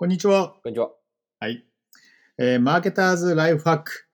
[0.00, 0.54] こんにちは。
[0.62, 0.92] こんにちは。
[1.40, 1.64] はい。
[2.38, 4.06] えーマーケターズライフハック、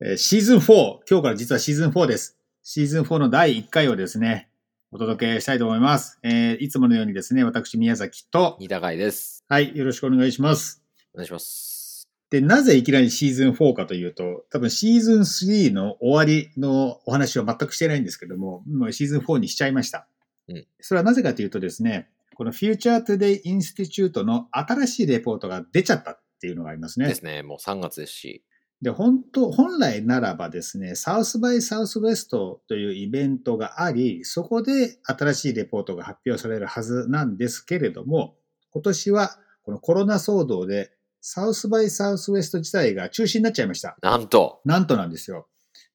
[0.00, 1.00] えーシーズン4。
[1.06, 2.38] 今日から実はシーズン4です。
[2.62, 4.48] シーズン4の第1回をですね、
[4.90, 6.18] お届けしたいと思います。
[6.22, 9.44] えーいつものようにですね、私、宮崎と、二高井です。
[9.46, 10.82] はい、よろしくお願いします。
[11.12, 12.08] お願いします。
[12.30, 20.06] で、なぜいきなりシーズン4かというと、多分シーズン3の終わりのお話を全くしてないんですけども、もうシーズン4にしちゃいました。
[20.48, 22.08] うんそれはなぜかというとですね、
[22.40, 27.06] この Future Today Institute の新しいレポートが出ちゃったっていうのがありますね。
[27.06, 27.42] ですね。
[27.42, 28.42] もう3月ですし。
[28.80, 38.38] で、本当、本来ならばですね、サウスバイサウスウェストというイベントがあり、そこで新しいレポートが発表されるはずなんですけれども、
[38.70, 43.98] 今年はこのコロナ騒動でサウスバイサウスウェスト自体が中止になっちゃいました。
[44.00, 45.49] なんと、なんとなんですよ。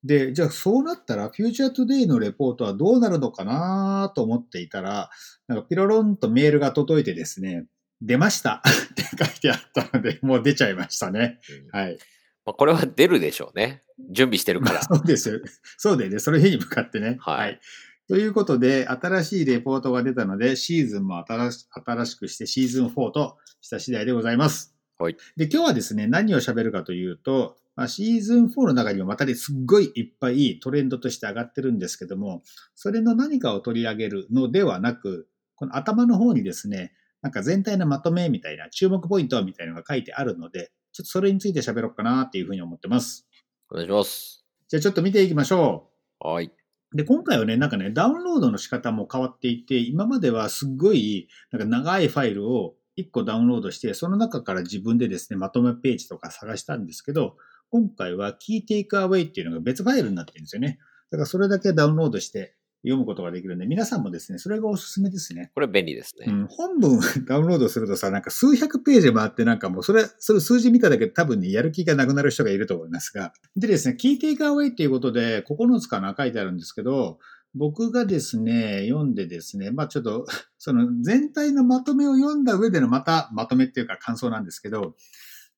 [0.06, 5.10] で、じゃあそうなったら、フューチャートゥデイのレポートはどうなるのかなと思っていたら、
[5.48, 7.66] なんかピロロンとメールが届いてですね、
[8.02, 11.40] 出ました って書いてあったので、もう出ちゃいましたね。
[11.74, 11.98] うんはい。
[12.46, 13.82] まあ、これは出るでしょうね。
[14.12, 14.82] 準備してるから。
[14.86, 15.40] そうですよ。
[15.78, 17.18] そうでね、その日に向かってね。
[17.20, 17.60] はい
[18.08, 24.76] ということで、新しいレポートが出たので、シーズンも新し新しくしてシーズン4とした次第でございます。
[25.00, 25.18] はい。
[25.36, 32.42] で、今日はですね、何を喋るかというと、まあ、シーズン4の中にもまたですっごいいっぱいトレンドとして上がってるんですけども、
[32.74, 43.28] それの何かを取り上げるのではなく、この頭の方にですね、なんか全体のまとめみたいな、注目ポイントみたいなのが書いてあるので、ちょっとそれについて喋ろうかなっていうふうに思ってます。
[43.70, 44.46] お願いします。
[44.70, 45.90] じゃあちょっと見ていきましょ
[46.22, 46.28] う。
[46.28, 46.52] はい。
[46.94, 57.36] で、今回はね、なんかね、ダウンロードの仕方も変わっていて、今まではすっごい、なんか長いファイルを1個ダウンロードして、その中から自分でですね、まとめページとか探したんですけど、
[57.76, 60.80] 今回は Key Take Away っていうのが別ファイルになってるんですよね。
[61.12, 65.52] だからそれだけダウンロードして読むことができるんで、皆さんもですね、それがおすすめですね。
[65.54, 66.28] これ便利ですね。
[66.30, 73.34] うん、本文 ダウンロードするとさ、なんか数百ページ回ってなんかもうそれ、それ数字見ただけで多分ね、やる気がなくなる人がいると思いますが。
[73.58, 77.20] でですね、聞いていか away っていうことで9つかな書いてあるんですけど、
[77.56, 80.26] 僕がですね、読んでですね、まあちょっと、
[80.60, 84.96] その全体のまとめを読んだ上でのまたまとめっていうか感想なんですけど、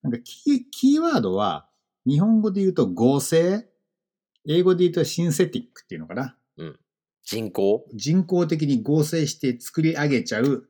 [0.02, 1.68] なんかキーキーワードは、
[2.08, 3.68] 日本語で言うと合成、
[4.48, 6.38] 英語で言うとシンセティックっていうのかな？
[7.24, 10.70] 人口人工的に合成して作り上げちゃう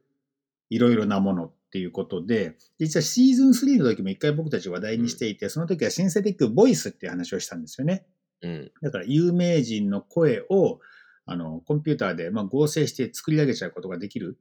[0.71, 8.07] いろいろなものっていうことで、実はシーズン3の時も一回僕たち話題にしていて、その時はシンセティックボイスっていう話をしたんですよね。
[8.41, 8.71] うん。
[8.81, 10.79] だから有名人の声を
[11.27, 14.39] あのコンピューターでまあ合成して作り上げちゃうことができる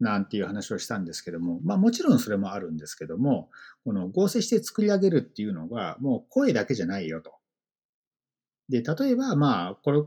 [0.00, 3.50] なんていう話をしたんですけども、まあもちろんそれもあるんですけども、
[3.84, 7.32] この合成して作り上げるっていうのがもう声だけじゃないよと。
[8.68, 10.02] で、例えばまあこれ、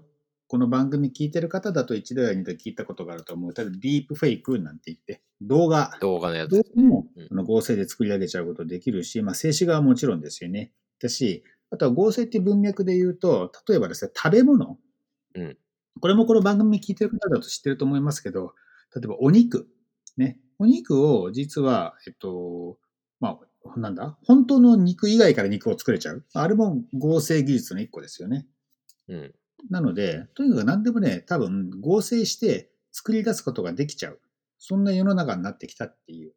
[0.49, 3.53] この番組聞いてる方だと一度や二度聞いたことがあると思う。
[3.53, 10.71] 例えばディープフェイクなんて言って、動画、動画のやつ動画もの合成で作り上げちゃうことできるし、まあ静止画はもちろんですよね。
[11.01, 14.77] だし、あとは合成っていう文脈で言うと、例えばですね、食べ物。
[15.35, 15.57] うん
[15.99, 18.53] これもこの番組聞いてる方だと知ってると思いますけど、
[18.95, 19.67] 例えばお肉。
[20.17, 20.39] ね。
[20.59, 22.77] お肉を実は、えっと、
[23.19, 24.17] まあ、なんだ？
[24.23, 26.25] 本当の肉以外から肉を作れちゃう？
[26.33, 28.47] あれも合成技術の一個ですよね。
[29.09, 29.35] うん。
[29.69, 34.19] なので、とにかく何でもね、多分合成して作り出すことができちゃう。
[34.57, 36.33] そんな世の中になってきたっていう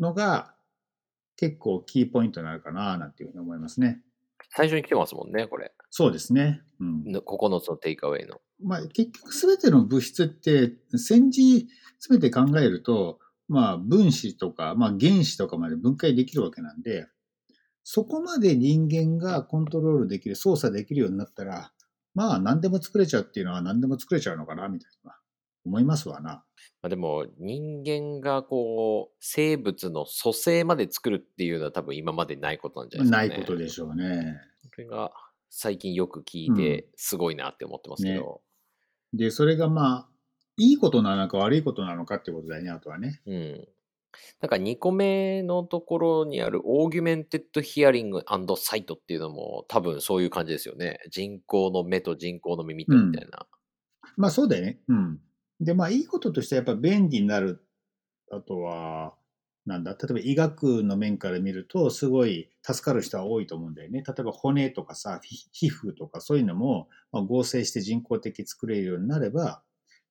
[0.00, 0.54] のが
[1.36, 4.00] 結構キーポイントになるかななんていうふうに思いますね。
[4.50, 5.72] 最初に来てますもんね、これ。
[5.90, 6.62] そうですね。
[6.80, 7.04] うん。
[7.12, 8.40] の9つのテイクアウェイの。
[8.62, 17.06] まあ結局すべての物質って戦時すべて考えると、まあ分子とか、まあ原子とかまで分解できるわけなんで、
[17.84, 21.72] そこまで人間がコントロールできる、操作できるようになったら、
[22.14, 25.16] まあ何でも作れちゃうっていうのは何でも作れちゃうのかな、みたいな
[25.66, 26.44] 思いますわな。
[26.82, 33.42] まあ、でも、人間がこう、生物の組成まで作るっていうのは多分今までないことなんじゃないですか、ね。
[33.42, 34.40] ないことでしょうね。
[34.72, 35.10] それが
[35.50, 38.42] 最近よく聞いて、すごいなって思ってますけど。
[39.12, 40.08] で、それがまあ、
[40.56, 43.20] いいことなのか悪いことなのかってことだよね、あとはね。
[43.26, 43.68] うん。
[44.40, 48.24] なんか2個目のところにあるオーギュメンテッドヒアリング
[48.56, 51.00] サイトっていうのも多分そういう感じですよね。
[51.10, 53.46] 人工の目と人工の耳とみたいな。
[54.16, 54.80] まあそうだよね。
[54.88, 55.20] うん。
[55.60, 57.62] で、まあいいこととしてはやっぱ便利になる。
[58.30, 59.14] あとは、
[59.66, 64.04] なんだ、例えば医学の面から見るとすごい助かる人は多いと思うんだよね。
[64.06, 69.62] 例えば骨とかさ、皮皮膚とかそういうのも、まあ、合成して人工的作れるようになれば、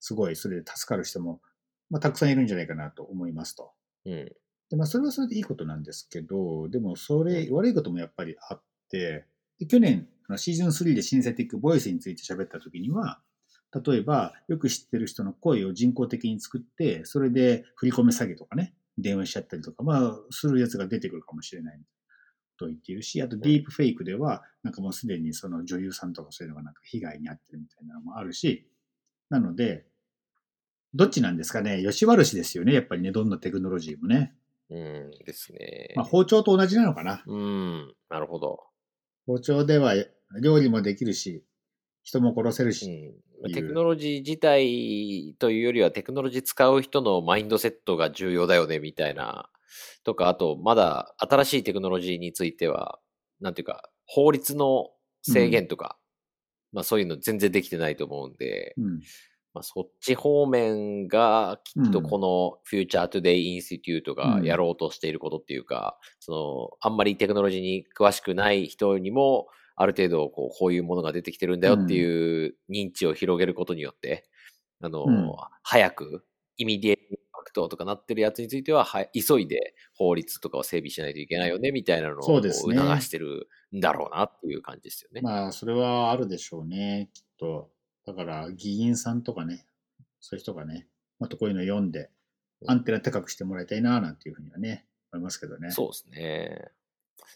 [0.01, 1.41] すごいそれで助かる人も、
[1.89, 3.71] まあ、たくさんいるんじゃないかなと思いますと。
[4.05, 4.35] うん。
[4.69, 9.25] で、まあ、それはそれでいいことなんですけど、でも、それ、悪いこともやっぱりあって、
[9.57, 13.21] で去年、あのシーズン3でシンセティックボイスについて喋った時には、
[13.85, 21.79] 例えば、よく知ってる人の声を人工的に作って、それで振り込め詐欺とかね、電話しちゃったりとか、まあ、するやつが出てくるかもしれない
[22.57, 28.67] と言っているし、あとディープフェイクでは、なんかもうすでにその女優さんとかそういうのがなんか被害に遭ってるみたいなのもあるし、
[29.29, 29.85] なので、
[30.93, 34.33] どっちなんですかね、吉悪しですよね、やっぱりね、どんなテクノロジーもね。
[34.69, 35.93] うんですね。
[35.95, 37.23] まあ、包丁と同じなのかな。
[37.27, 38.63] うん、なるほど。
[39.27, 39.93] 包丁では
[40.41, 41.43] 料理もできるし、
[42.05, 43.13] 人も殺せるし。
[43.43, 49.49] うん、テクノロジー自体というよりはテクノロジー使う人のマインドセットが重要だよねみたいな。
[50.05, 52.99] とかあとまだ新しいテクノロジーについては
[53.41, 54.91] なんていうか法律の
[55.23, 55.97] 制限とか、
[56.71, 59.01] まあそういうの全然できてないと思うんで、うん。
[59.55, 74.25] まあ、そっち方面がきっとこの Future Today Institute がやろうとしていることっていうか、そのあんまりテクノロジーに詳しくない人にもある程度こうこういうものが出てきてるんだよっていう認知を広げることによって、
[74.81, 75.31] あの、うん
[75.63, 76.25] 早く
[76.57, 85.21] immediate impact とかなってるやつについてはは急いで法律とかを整備しないといけないよねみたいなのを促してるんだろうなっていう感じですよね。
[85.21, 87.69] まあ、それはあるでしょうね、きっと。
[88.05, 89.65] だから、議員さんとかね、
[90.21, 90.87] そういう人がね、
[91.19, 92.09] またこういうの読んで、
[92.67, 95.71] アンテナ高くしてもらいたいな、なんていうふうにはね、思いますけどね。
[95.71, 96.71] そうですね。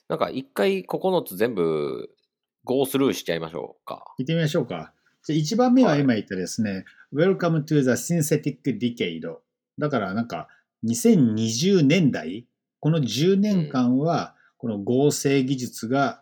[0.08, 2.10] なんか一回9つ全部
[2.70, 4.06] go スルーしちゃいましょうか。
[4.20, 4.94] 行ってみましょうか。
[5.24, 9.22] じゃ1番目ははい今言ったですね、Welcome to the Synthetic Decade。
[9.80, 10.48] だからなんか
[10.88, 12.46] 2020年代、
[12.80, 16.22] この10年間はこの合成技術が、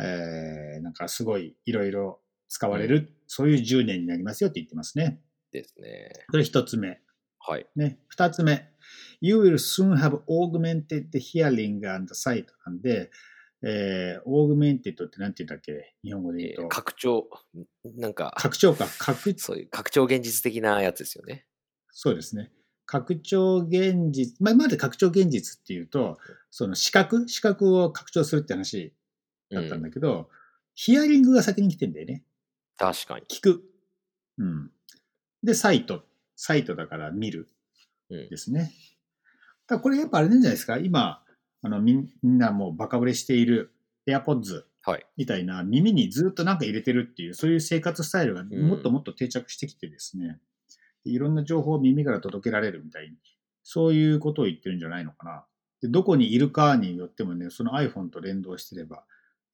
[0.00, 5.20] えーなんかすごいいろいろ使われる、そういう10年になりますよって言ってますね。
[5.52, 6.12] ですね。
[6.30, 6.98] これ1つ目。
[7.40, 7.66] はい。
[7.76, 8.70] ね、2つ目。
[9.20, 13.10] You will soon have augmented hearing and sight なんで、
[13.62, 15.94] えー、augmented って何て言うんだっけ？
[16.04, 16.62] 日本語で言うと。
[16.62, 17.28] えー拡張、
[17.96, 18.86] なんか、拡張か。
[18.98, 21.46] 拡そういう拡張現実的なやつですよね。
[21.90, 22.52] そうですね。
[22.86, 26.18] 拡張現実、まあ、今まで拡張現実っていうと、
[26.50, 27.28] その視覚？
[27.28, 28.94] 視覚を拡張するって話
[29.50, 30.30] だったんだけど、
[30.74, 32.24] ヒアリングが先に来てんだよね。
[32.76, 33.26] 確かに。
[33.26, 33.64] 聞く。
[34.38, 34.70] うん。
[35.42, 36.04] で、サイト。
[36.36, 37.48] サイトだから見る
[38.10, 38.72] うんですね。
[39.66, 40.78] だからこれやっぱあれなんじゃないですか？
[40.78, 41.22] 今、
[41.62, 43.72] あのみんなもうバカ売れしている
[44.06, 45.06] AirPods はい。
[45.18, 50.38] みたいな耳にずっとなんか入れてるっていう、そういう生活スタイルがもっともっと定着してきてですね、
[51.04, 53.16] いろんな情報を耳から届けられるみたいに、
[53.62, 55.44] そういうことを言ってるんじゃないのかな。
[55.82, 59.04] でどこにいるかによってもね、その iPhone と連動してれば、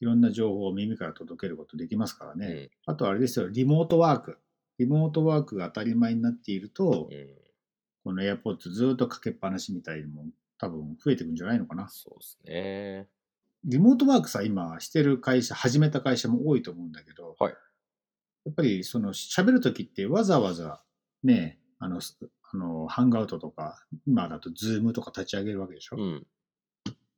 [0.00, 2.46] いろんな情報を耳から届けることできますからね。
[2.46, 4.38] うんあとあれですよ、リモートワーク。
[4.78, 7.28] リモートワークが当たり前になっていると、うん。
[8.04, 10.26] この AirPods ずっとかけっぱなしみたいにも
[10.58, 11.88] 多分増えていくんじゃないのかな。
[11.88, 13.08] そうですね。
[13.64, 17.54] リモートワークさ、今してる会社、始めた会社も多いと思うんだけど、はい
[18.46, 20.82] やっぱりその喋るときってわざわざ
[21.22, 22.18] ね、あの、す
[22.52, 25.96] あの、ハンガウトとか、今だとズームとか立ち上げるわけでしょ？
[25.96, 26.26] うん。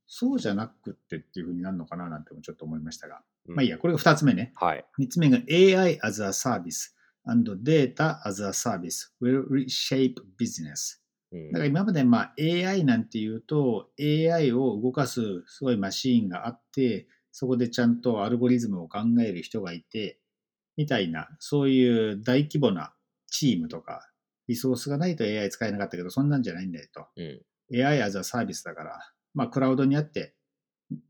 [0.06, 3.22] そうじゃなくってっていうふうになるのかななんてもちょっと思いましたが。
[3.48, 4.52] うんまあいいや、これが二つ目ね。
[4.54, 4.84] はい。
[4.98, 6.92] 三つ目が AI as a service
[7.24, 11.00] and data as a service will reshape business。
[11.32, 20.18] うんだから今までまあ AI なんていうと AI を動かすすごいマシーンがあってそこでちゃんとアルゴリズムを考える人がいて
[20.76, 22.92] みたいなそういう大規模な
[23.28, 24.08] チームとか
[24.48, 27.06] リソースがないと AI 使えなかったけどそんなんじゃないんだよと。
[27.16, 27.42] うん。
[27.74, 29.00] AI as a サービスだから
[29.34, 30.34] まあクラウドにあって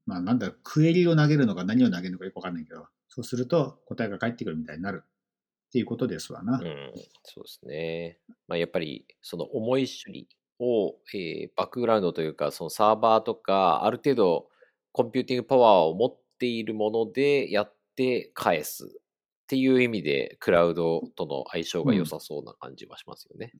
[0.06, 5.04] まあなんだクエリを投げるのか何を投げるのかよくわかんないけどそうすると答えが返ってくるみたいになる
[5.76, 6.58] っていうことですわな。
[6.58, 6.92] うん、
[7.22, 8.18] そうですね。
[8.48, 10.26] まあ、やっぱりその重い処理
[10.58, 14.48] を、えーバックグラウンドというか、そのサーバーとか、ある程度
[14.92, 18.88] コンピューティングパワーを持っているものでやって返すっ
[19.48, 23.52] ていう意味で、クラウドとの相性が良さそうな感じはしますよね。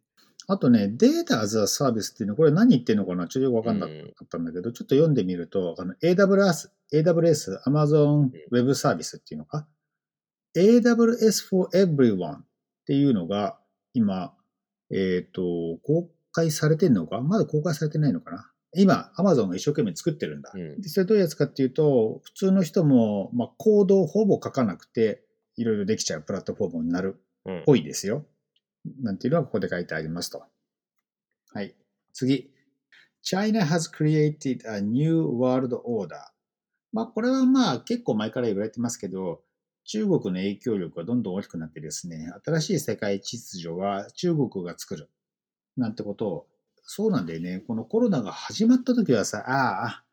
[0.48, 3.28] あとね、 data as a service っていうの、これ何言ってるのかな？
[3.28, 3.92] ちょっとよくわかんなか
[4.24, 9.66] ったんだけど、ちょっと読んでみると、あの AWS、AWS、Amazon Web Service っていうのか？
[10.56, 12.44] AWS for Everyone っ
[12.86, 13.58] ていうのが
[13.92, 14.34] 今、
[14.90, 15.42] えっ、と、
[15.84, 17.20] 公開されてんのか？
[17.20, 18.50] まだ公開されてないのかな？
[18.74, 20.52] 今、Amazon が一生懸命作ってるんだ。
[20.54, 25.22] うんでそれどういうやつかっていうと、普通の人も、まあ、コードをほぼ書かなくて、
[25.56, 28.26] いろいろできちゃうプラットフォームになるうんぽいですよ。
[29.02, 30.44] なんていうのはここで書いてありますと。
[31.52, 31.74] はい。
[32.12, 32.50] 次。
[33.22, 36.10] China has created a new world order.
[36.92, 39.42] まあこれはまあ結構前から言われてますけど、
[39.86, 45.10] 中国の影響力がどんどん大きくなってですね、新しい世界秩序は中国が作る。
[45.76, 46.46] なんてことを、
[46.82, 47.62] そうなんだよね。
[47.66, 50.04] このコロナが始まった時はさ、ああ、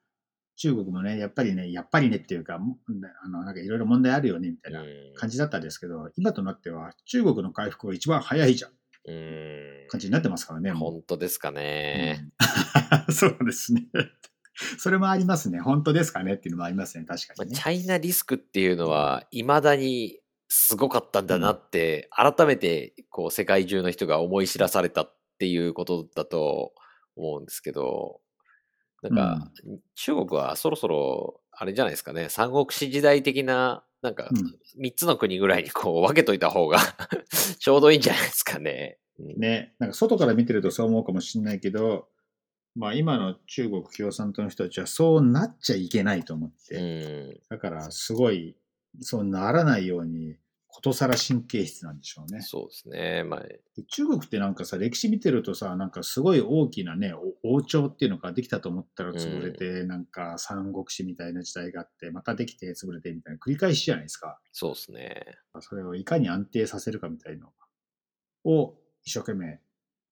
[0.55, 2.77] 中国もね、やっぱりね、やっぱりねっていうか、も
[3.23, 8.71] あの、なんかいろいろ問題あるよね、みたいなうん感じだったんですけど、今となっては中国の回復が一番早いじゃん。
[9.11, 9.87] ん。
[9.89, 10.71] 感じになってますからね。
[10.71, 12.29] 本当ですかね。
[13.07, 13.87] うん そうですね。
[14.77, 15.59] それもありますね。
[15.59, 17.05] 本当ですかねっていうのもありますね。
[17.05, 17.57] 確かまあにね。
[17.57, 26.73] チャイナリスクっていうのは、いまだにすごかったんだなって、改めて、こう、世界中の人が思い知らされたっていうことだと
[27.15, 28.21] 思うんですけど、
[29.01, 29.51] なんか、
[29.95, 36.79] 中国はそろそろ、あれじゃないですかね、三国志時代的な、なんかうん、三つの国ぐらいにこう分けといた方が
[37.57, 38.99] ちょうどいいんじゃないですかね。
[39.17, 39.73] うんね。
[39.79, 42.09] なんか外から見てるとそう思うかもしれないけど、
[42.75, 48.57] まあ今の中国共産党の人たちはそうなっちゃいけないと思って、うん、だからすごい、
[48.99, 50.37] そうならないように、
[50.67, 52.41] ことさら神経質なんでしょうね。
[52.41, 53.23] そうですね。
[53.23, 57.13] まあ、で中国ってなんかさ、歴史見てるとさ、なんかすごい大きなね、
[57.43, 64.39] お王朝っていうのができたと思ったら潰れて、なんか三国志みたいな時代があって、またできて潰れてみたいな繰り返しじゃないですか。
[64.51, 65.25] そうですね。
[65.59, 67.53] それをいかに安定させるかみたいの
[68.45, 69.59] を一生懸命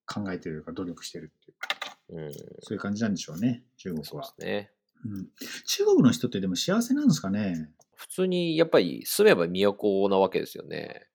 [0.06, 1.81] 考えてるか努力してるっていう、
[2.12, 4.36] うん、そういう感じなんでしょうね、中国はそうです。
[4.40, 4.72] ね。
[5.04, 5.28] うん、
[5.66, 7.70] 中国の人ってでも幸せなんですかね？
[7.96, 11.08] 普通にやっぱり住めば都なわけですよね。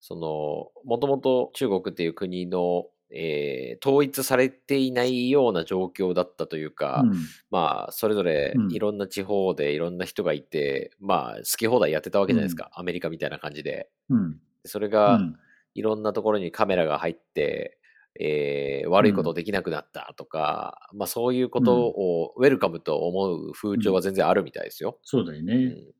[0.00, 7.12] その、もともと中国っていう国の、えー統一されていないような状況だったというか、うん。
[7.50, 12.70] まあ、それぞれうんいろんな地方でいろんな人がいて、まあ、好き放題やってたわけじゃないですか。
[12.74, 13.90] アメリカみたいな感じで。
[14.10, 14.40] うん。
[14.64, 15.36] それうが、ん。
[15.74, 17.78] いろんなところにカメラが入って、
[18.20, 24.98] えー悪いことできなくなったとか、まあそういうことをウェルカムと思う風潮は全然あるみたいですよ。
[25.02, 25.54] そうだよね。
[25.54, 25.58] う
[25.90, 25.94] ん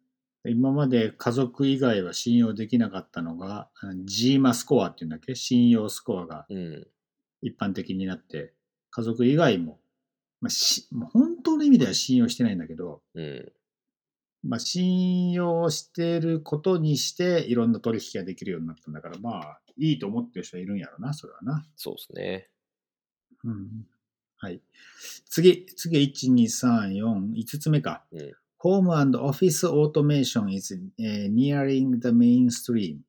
[0.46, 3.70] 今まで家族以外は信用できなかったのが、
[4.04, 5.34] ジーマスコアっていうんだっけ？
[5.34, 6.86] 信用スコアがうん。
[7.40, 8.52] 一般的になって、
[8.90, 9.80] 家族以外も、
[10.42, 13.52] まあ、し本当の意味では信用してないんだけど、うん。
[14.46, 21.64] まあ、信用してることにして、いろんな取引ができるようになったんだから、まあ、いいと思ってる人はいるんやろな、それはな。
[21.76, 22.48] そうですね。
[23.44, 23.86] うん。
[24.36, 24.60] はい。
[25.28, 28.04] 次、次、1、2、3、4、5つ目か。
[28.12, 28.32] うん
[28.64, 33.00] Home and Office Automation is、eh, nearing the mainstream.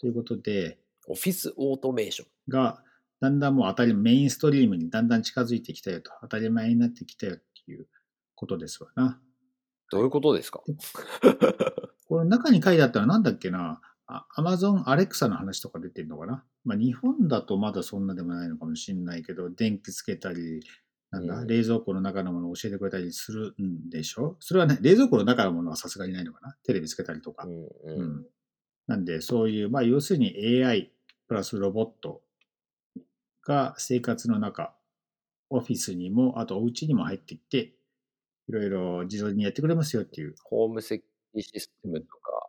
[0.00, 2.28] ということで、オフィスオートメーション。
[2.48, 2.82] が、
[3.20, 7.86] だんだんもう当たり、メインストリームにだんだん近づいてきたよと、当たり前になってきたよっていう
[8.34, 9.20] ことですわな。
[9.90, 10.62] どういうことですか？
[12.08, 16.44] これ中に書いてあったのはなんだっけな、あ Amazon Alexa の話とか出てるのかな？
[16.64, 20.60] まあ日本だとまだそんなでもないのかもしれないけど、電気つけたり、
[21.10, 24.36] なんだ、うん冷蔵庫の中のものを教えてくれたりするんでしょ？
[24.40, 26.56] それはね、冷蔵庫の中のものはさすがにないのかな？
[26.64, 27.46] テレビつけたりとか。
[27.46, 28.26] うんううんん。
[28.88, 30.92] なんで、そういう、まあ要するに AI
[31.26, 32.22] プラスロボット
[33.44, 34.74] が生活の中、
[35.50, 37.75] オフィスにも、あとお家にも入ってきて、
[38.48, 42.48] いろいろ自動にやってくれますよっていうホームセキュリティシステムとか、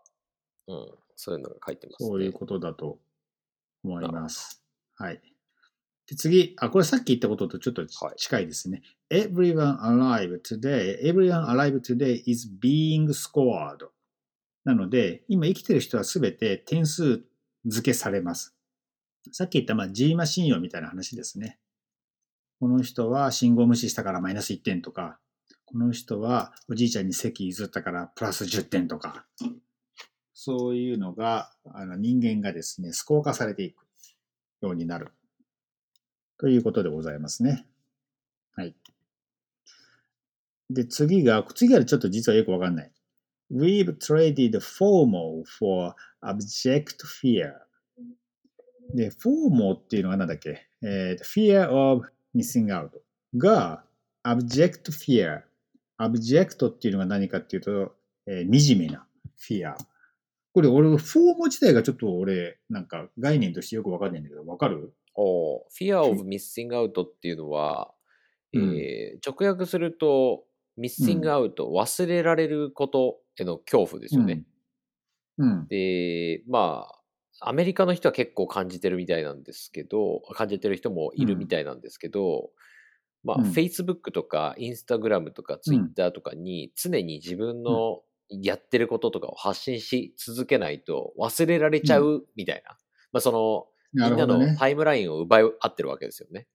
[0.67, 2.09] うん、そういうのが書いてますね。
[2.09, 2.99] そういうことだと
[3.83, 4.63] 思います。
[4.95, 5.21] はい。
[6.07, 8.81] で次、あ、これさっき言ったこととちょっとちはい近いですね。
[9.09, 13.87] Everyone alive today, everyone alive today is being scored.
[14.63, 17.23] なので、今生きてる人はすべて点数
[17.65, 18.55] 付けされます。
[19.31, 21.59] さっき言った、まあ、G マ信用みたいな話ですね。
[22.59, 25.19] この人は信号無視したからマイナス1点とか、
[25.69, 29.25] この人はおじいちゃんに席譲ったからプラス10点とか、
[30.33, 33.75] そういうのが、あの人間がですね、スコア化されていく
[34.61, 35.09] ようになる。
[36.37, 37.65] ということでございますね。
[38.55, 38.75] はい。
[40.69, 42.91] で、次が、次がちょっと実はよくわかんない。
[43.51, 47.53] We've traded formal for abject fear.
[48.93, 50.67] で、formal っていうのがなんだっけ？
[50.81, 52.05] えー fear of
[52.35, 52.89] missing out
[53.35, 53.83] が
[54.23, 55.46] abject fear。
[55.99, 57.95] Abject っていうのが何かっていうと、
[58.27, 59.07] えー惨めな
[59.39, 59.75] fear。
[60.53, 64.93] これ俺、フォーム自体がちょっと俺、なんか概念としてよくわかんないんだけど、わかる？
[65.15, 67.93] お Fear of Missing Out っていうのは、
[68.53, 70.45] うんえー直訳すると、
[70.79, 74.43] Missing Out、忘れられることへの恐怖ですよね。
[75.37, 75.49] うん。
[75.49, 75.67] うん。
[75.67, 76.87] で、ま
[77.39, 82.49] あ、アメリカの人は結構感じてるみたいなんですけど、感じてる人もいるみたいなんですけど、
[83.27, 83.51] まあ、うん。
[83.51, 92.77] Facebook とか Instagram とか Twitter とかに常に自分のやってることとかを発信し続けないと忘れられちゃうみたいな。
[93.11, 94.55] まあ、その、みんなの。
[94.55, 96.47] タイムラインを奪い合ってるわけですよね。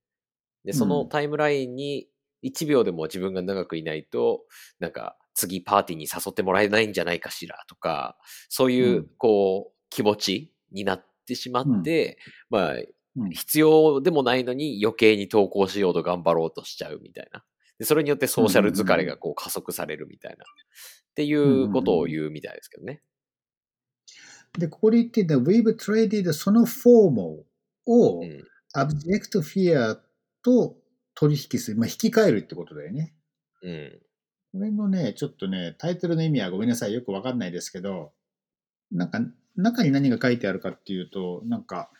[0.64, 1.09] で、そのうん。
[1.11, 2.09] タイムラインに
[2.43, 4.45] 1秒でも自分が長くいないと、
[4.81, 8.17] なんか次パーティーに誘ってもらえないんじゃないかしらとか、
[8.49, 9.07] そういううん。
[9.19, 12.17] こう気持ちになってしまって、
[12.49, 12.87] まあうん
[13.31, 17.45] 必要でもないのに余計に投稿しようと頑張ろうとしちゃうみたいな。
[17.78, 20.45] でそれによってソーシャル疲れがこう加速されるみたいな。
[21.12, 23.02] っていうことを言うみたいですけどね。
[24.59, 27.45] で、ここで言ってるのは、We've traded そのフォーム
[27.87, 28.45] をう、ん。
[28.75, 29.99] abject fear
[30.42, 30.76] と
[31.14, 33.14] 取引する、まあ、引き換えるってことだよね。
[33.62, 33.99] うん。
[34.52, 38.12] これのね、ちょっとね、タイトルの意味はごめんなさい、よくわかんないですけど、
[38.90, 39.21] なんか、
[39.57, 41.90] 中に何が書いてあるかっていうと、なんか、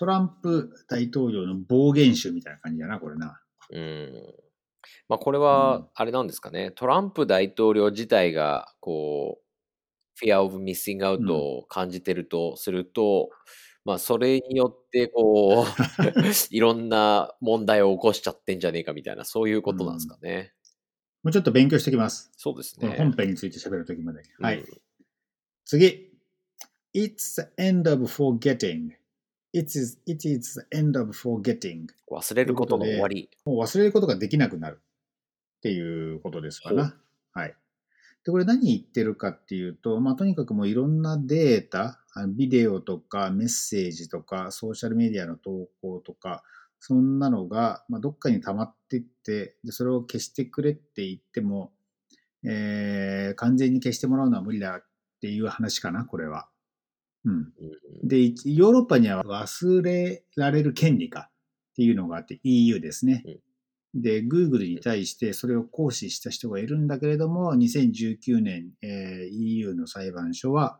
[0.00, 3.38] トランプ大統領の暴言集みたいな感じだな、これな。
[3.70, 4.34] うん。
[5.10, 6.70] まあ、これうんは、あれなんですかね。
[6.70, 9.42] トランプ大統領自体が、こ
[10.22, 13.28] う、fear of missing う out んを感じてるとすると、
[13.84, 15.66] まあ、それによって、こう、
[16.50, 20.54] いろんな問題を起こしちゃってんじゃねえかみたいな、そういうことなんですかね。
[21.22, 22.32] もうちょっと勉強してきます。
[22.38, 22.88] そうですね。
[22.96, 24.22] 本編について喋るときまで。
[24.40, 24.66] はいうん。
[25.66, 26.08] 次。
[26.94, 28.99] It's the end of forgetting.
[29.52, 31.86] It is, it is the end of forgetting.
[32.10, 33.30] 忘れることの終わり。
[33.44, 34.80] もう忘れることができなくなる
[35.58, 36.96] っていうことですかほな。
[37.32, 37.54] はい。
[38.24, 46.42] で、これ何言ってるかっていうと、まあ、とにかくもういろんなデータ、ビデオとかメッセージとかソーシャルメディアの投稿とか、
[46.78, 51.72] そんなのが、まあ、どっかに溜まっていって、で、それを消してくれって言っても、
[52.44, 54.84] えー、完全に消してもらうのは無理だっ
[55.20, 56.48] ていう話かな、これは。
[57.24, 57.34] うん。
[57.34, 57.52] うん
[58.02, 61.28] で、一ヨーロッパには忘れられる権利か
[61.72, 63.24] っていうのがあって EU ですね。
[63.94, 70.78] で、Google に対してそれを行使した人がいるんだけれども、2019年、えー EU の裁判所は、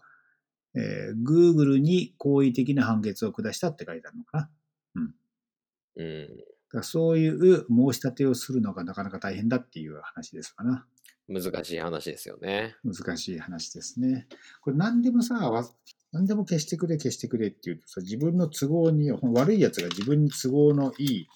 [0.74, 4.50] えー Google に好意的な判決を下したって書いてあるのかな。
[4.96, 5.14] うん。
[6.28, 6.34] だ
[6.70, 10.86] からそういう申し立てをするのがなかなか大変だっていう話ですかな。
[11.28, 12.76] 難しい話ですよね。
[12.84, 14.26] 難しい話ですね。
[14.62, 15.64] これ何でもさ、わ
[16.12, 21.28] 何でも消してくれ消してくれって言うとさ、自分の都合に、悪い奴が自分に都合のいい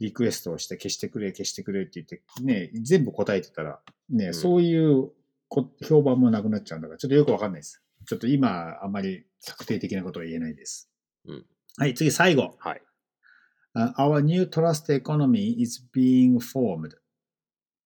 [0.00, 5.10] リクエストをして消してくれ消してくれって言って、ね、全部答えてたら、ね、うんそういう
[5.48, 7.82] こ評判もなくなっちゃうんだから、ちょっとよくわかんないです。
[8.06, 10.90] ちょっと今、あまり確定的なことは言えないです。
[11.26, 11.46] うん
[11.78, 12.54] はい、次最後。
[12.58, 12.82] はい。
[13.74, 16.90] Uh, Our new trust economy is being formed.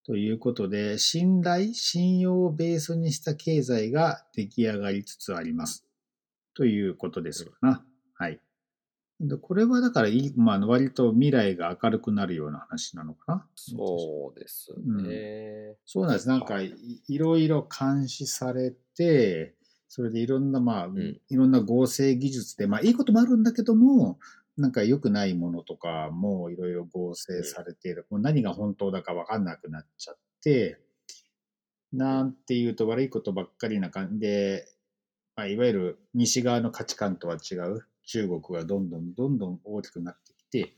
[0.04, 5.85] ということで、信頼、信用をベースにした経済が出来上がりつつあります。
[6.56, 7.84] ということですかな。
[8.14, 8.40] はい。
[9.20, 13.46] でこれはだからいい、まあ、割と未来が明るくなるような話なのかな。
[13.54, 15.76] そうですね。
[15.86, 16.28] そうなんです。
[16.28, 16.74] なんかい、
[17.08, 19.54] いろいろ監視されて、
[19.88, 24.18] それでいろんな、まあ、んいろんな合成技術で、まあ、いいこともあるんだけども、
[24.56, 30.78] なんか良くないものとかもいろいろ合成されて、もう何が本当だかわかんなくなっちゃって、
[31.92, 34.66] なんていうと悪いことばっかりな感じで、
[35.36, 40.72] まあ、いわゆる西側の価値観とは違う中国がどんどんどんどん大きくなってきて、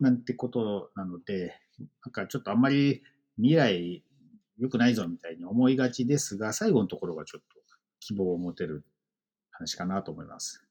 [0.00, 1.56] なんてことなので、
[2.04, 3.02] なんかちょっとあんまり
[3.36, 4.04] 未来
[4.58, 7.60] 良くないぞみたいに思いがちですが、最後のところがちょっと
[8.00, 8.84] 希望を持てる
[9.50, 10.64] 話かなと思います。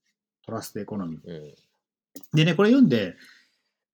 [0.45, 1.19] trust economy。
[1.25, 1.53] うん。
[2.34, 3.15] でね、これ読んで、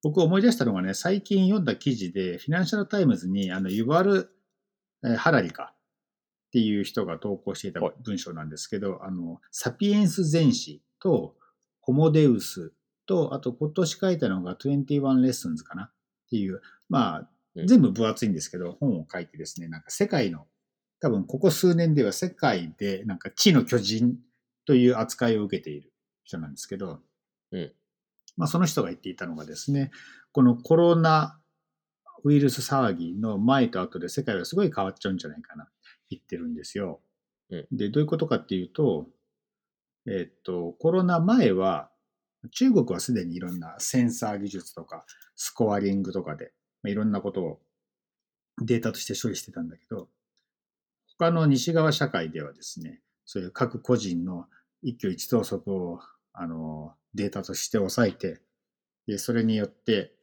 [0.03, 4.31] 僕思い出したのがね、最近読んだ記事で、フィナンシャルタイムズに、あの、ユバル・
[5.03, 5.73] えーハラリか
[6.49, 7.93] っていう人が投稿していたはい。
[8.03, 11.35] 文章なんですけど、あの、サピエンス全史と、
[11.79, 12.73] ホモデウス
[13.05, 15.91] と、あと今年書いたのが21 Lessons かなっ
[16.29, 17.67] ていう、まあ、うん。
[17.67, 20.47] 全部分厚いんですけど、本を書いてですね、なんか世界の、
[21.01, 24.17] 多分ここ数年では世界でなんか地の巨人
[24.65, 26.99] という扱いを受けている人なんですけど、
[27.51, 27.71] うん。
[28.37, 29.91] まあその人が言っていたのがですね、
[30.31, 31.39] このコロナ
[32.23, 35.67] ウイルス騒ぎの前と後で世界はすごい変わっちゃうんじゃないかな
[36.09, 37.01] 言ってるんですよ。
[37.49, 39.07] うんで、どういうことかっていうと、
[40.07, 41.89] えっと、コロナ前は
[42.51, 47.59] 中国はすでにいろんなセンサー技術とかスコアリングとかでまあいろんなことを
[48.61, 50.09] データとして処理してたんだけど、
[51.17, 54.45] 他の西側社会ではですね、そういう各個人の
[54.81, 55.99] 一挙一投足を
[56.33, 58.41] あのデータとして抑えて、
[59.07, 60.13] でそれによって、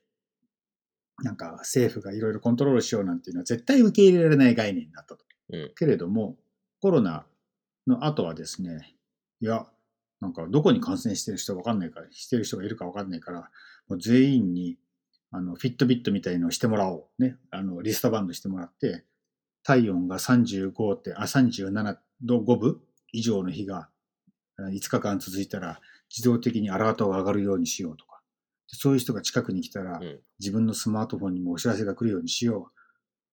[1.22, 5.25] なんか政府がいろいろコントロールしようなんていうのは絶対受け入れられない概念だったと。
[5.50, 5.72] うん。
[5.76, 6.37] けれども、
[6.80, 7.26] コロナ
[7.87, 8.96] の後はですね、
[9.40, 9.66] いや、
[10.20, 13.50] なんかどこに感染してる人わかんないから、してる人がいるかわかんないから、
[13.88, 14.78] もう全員に
[15.30, 17.22] あのフィットビットみたいのをしてもらおう。
[17.22, 17.37] ね。
[17.50, 19.04] あの、リストバンドしてもらって、
[19.62, 22.80] 体温が35って、あ、37度5分
[23.12, 23.88] 以上の日が
[24.59, 25.80] あ5日間続いたら
[26.11, 28.20] 自動的にアラートが上がるようにしようとか。
[28.70, 32.75] でそういう人が近くに来たら、うん自分のスマートフォンにもお知らせが来るようにしよう。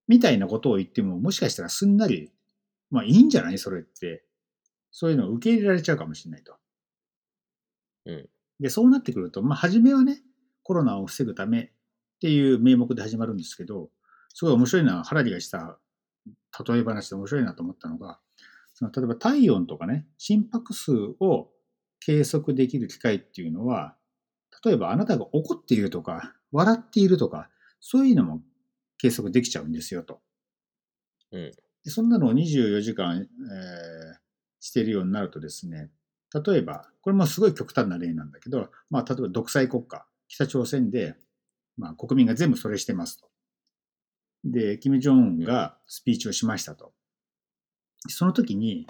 [0.08, 2.32] みたいなことを言っても、もしかしたらすんなり、
[2.92, 3.58] まあいいんじゃない？
[3.58, 4.24] それって。
[4.92, 6.56] そういうのを受け入れられちゃうかもしれないと。
[8.06, 10.22] うんで、そうなってくると、まあ初めはね、
[10.62, 11.70] コロナを防ぐためっ
[12.22, 13.90] ていう名目で始まるんですけど、
[14.30, 15.80] すごい面白いのは、ハラリがした
[16.68, 18.20] 例え話で面白いなと思ったのが、
[18.76, 21.50] その例えば体温とかね、心拍数を
[22.00, 23.96] 計測できる機械っていうのは、
[24.64, 28.42] 例えばあなたが怒っているとか、笑っているとか、そういうのも
[29.04, 30.22] 計測できちゃうんですよと。
[31.32, 31.52] うん。
[31.84, 34.24] でそんなのを24時間、えー
[34.64, 35.90] しているようになるとですね、
[36.34, 41.16] 例えば、これもすごい極端な例なんだけど、まあ、例えば独裁国家、北朝鮮で、
[41.76, 43.28] まあ、国民が全部それしてますと。
[44.46, 46.94] で、キム・ジョンウンがスピーチをしましたと。
[48.08, 48.88] その時に、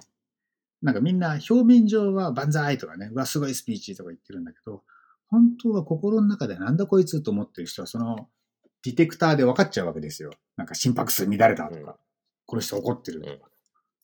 [0.83, 4.83] なんかみんな表面上は万歳とかね、うわ、すごいスピーチとか言ってるんだけど、
[5.27, 8.29] 本当は心の中でなんだこいつと思ってる人は、その
[8.83, 10.31] ディテクターで分かっちゃうわけですよ。
[10.57, 11.85] なんか心拍数乱れたとか、うん。
[12.45, 13.39] この人怒ってるとか、うん。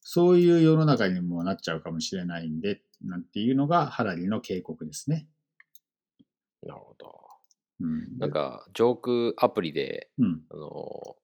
[0.02, 5.28] そういう世の中にもなっちゃうかもしれないんで、なんていうのがハラリの警告ですね。
[6.64, 7.16] なるほど。
[7.82, 8.18] うん。
[8.18, 11.16] なんか、ジョークアプリで、うん、あの、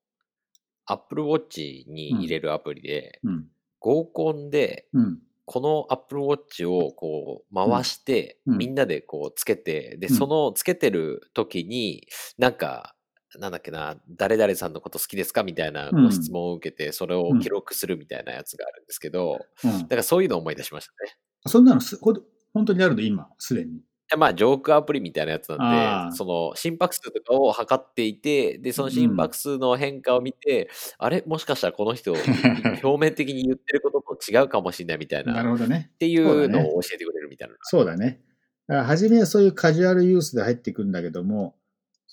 [0.85, 3.47] Apple Watch に入れるアプリで、うん、
[3.79, 8.57] 合コンで、うん、この Apple Watch をこう回して、うん。
[8.57, 10.15] みんなでこうつけて、で、うん。
[10.15, 12.94] そのつけてる時に、なんか、
[13.39, 15.43] なんだっけな、誰々さんのこと好きですか？
[15.43, 19.87] みたいなうんご質問を受けて、それを記録するみたいなやつがあるんですけど、うんだ。
[19.87, 21.17] からそういうのを思い出しましたね。
[21.47, 22.15] そんなのす、ほん
[22.53, 23.01] 本当にあるの？
[23.01, 23.81] 今、すでに。
[24.09, 30.69] でまあ、ジョークアプリみたいなやつなんで、その心拍数とかを測っていて、で、その心拍数の変化を見て、
[30.99, 31.23] あれ？
[31.25, 32.13] もしかしたらこの人、
[32.83, 35.91] 表面的に言ってることと違うかもしれないみたいな、なっるほどね。
[35.97, 37.55] ていうのを教えてくれるみたいな。
[37.63, 38.21] そうだね。
[38.67, 41.55] だから初めはそういうカジュアルユースで入っていくんだけども、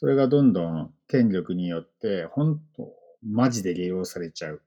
[0.03, 2.93] それがどんどん権力によって、本当
[3.25, 4.61] マジで利用されちゃう。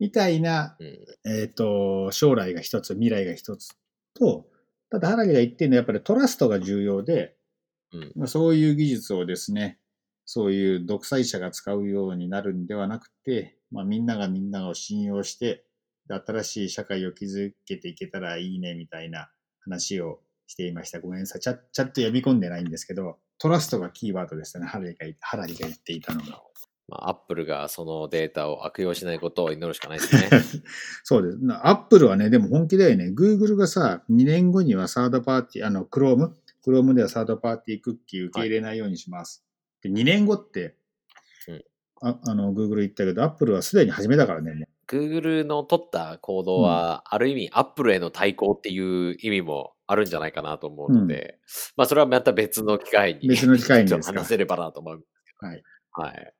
[0.00, 3.68] みたいな、うんえっ、と、将来が一つ、未来が一つ
[4.14, 4.46] と、
[4.90, 7.36] ただ、ハラリが言ってるのはやっぱりトラストが重要で、
[7.92, 9.78] うんまあそういう技術をですね、
[10.24, 15.66] そういう独裁者が使うようになるんではなくて、まあ、みんながみんなを信用して、
[16.08, 20.18] で新しい社会を築けていけたらいいねみたいな話を
[20.48, 20.98] していました。
[20.98, 21.40] ごめんなさい。
[21.40, 24.66] ちゃちゃっと呼び込んでないんですけど、トラストがキーワードでしたね。
[24.66, 26.42] ハラリがハラリが言っていたのが。
[26.88, 30.30] まあ、アップルがそのデータを悪用しないことを祈るしかないですね。
[31.04, 31.38] そうです。
[31.62, 33.12] アップルはね、でも本気だよね。
[33.14, 36.32] Google がさ、2年後にはサードパーティー、あの、Chrome、
[36.66, 39.44] Chrome ではサードパーティークッキー受け入れないようにします。
[39.82, 40.76] で2年後って、
[41.48, 41.64] うん
[42.00, 51.38] ああの、Google 言ったけど、Apple はすでに始めたからね、Google の取った行動は、ある意味、アップルへの対抗っていう意味もあるんじゃないかなと思うので、
[51.76, 55.04] まあ、それはまた別の機会に、別の機会に話せればなと思う。
[55.40, 55.62] はい。
[55.92, 56.34] はい。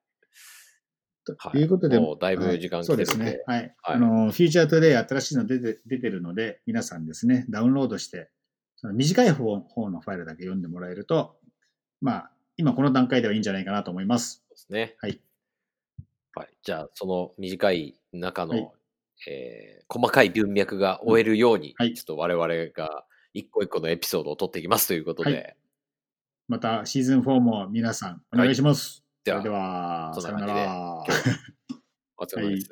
[1.25, 3.43] とはいいうことで、もうだいぶ時間はいそうですね。
[3.47, 3.59] はい。
[3.59, 8.29] はいあの、フューチャートゥデイ新しいの出て出てるので、皆さんですね、ダウンロードして、
[8.77, 11.39] その短い方方のファイルだけ読んでもらえると、
[12.03, 14.45] まあ、今この段階ではいいんじゃないかなと思います。
[14.49, 14.97] そうですね。
[15.01, 15.21] はい。
[16.35, 16.49] はい。
[16.63, 18.71] じゃあ、その短い中の、はい
[19.27, 25.57] えー細かい文脈が終えるように、はいちょっと我々が一個一個のエピソードを取っていきますということで、はい
[26.49, 29.05] またシーズン4も皆さんお願いします。
[29.23, 31.29] ではそれでは、そんさよなな感じでら。
[32.17, 32.69] お疲れ様です。